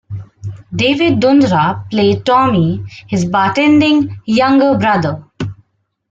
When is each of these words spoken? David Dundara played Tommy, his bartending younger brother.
David 0.75 1.19
Dundara 1.21 1.87
played 1.91 2.25
Tommy, 2.25 2.83
his 3.05 3.23
bartending 3.23 4.15
younger 4.25 4.75
brother. 4.75 5.23